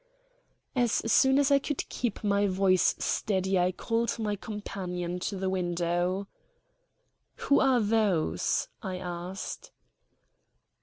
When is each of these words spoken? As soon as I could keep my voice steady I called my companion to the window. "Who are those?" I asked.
As 0.75 0.93
soon 1.13 1.37
as 1.37 1.51
I 1.51 1.59
could 1.59 1.87
keep 1.87 2.23
my 2.23 2.47
voice 2.47 2.95
steady 2.97 3.59
I 3.59 3.71
called 3.71 4.17
my 4.17 4.35
companion 4.35 5.19
to 5.19 5.35
the 5.37 5.47
window. 5.47 6.27
"Who 7.35 7.59
are 7.59 7.79
those?" 7.79 8.67
I 8.81 8.97
asked. 8.97 9.71